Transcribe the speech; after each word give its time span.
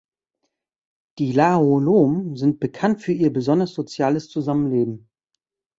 Die 1.19 1.31
Lao 1.31 1.77
Lom 1.77 2.35
sind 2.35 2.59
bekannt 2.59 3.03
für 3.03 3.11
ihr 3.11 3.31
besonders 3.31 3.75
soziales 3.75 4.29
Zusammenleben. 4.29 5.07